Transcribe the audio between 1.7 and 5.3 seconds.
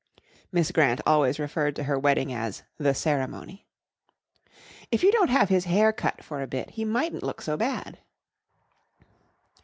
to her wedding as "the ceremony.") "If you don't